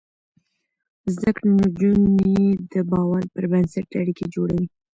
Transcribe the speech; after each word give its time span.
زده 1.13 1.29
کړې 1.35 1.49
نجونې 1.59 2.35
د 2.71 2.73
باور 2.91 3.21
پر 3.33 3.43
بنسټ 3.51 3.89
اړيکې 4.01 4.25
جوړوي. 4.35 4.67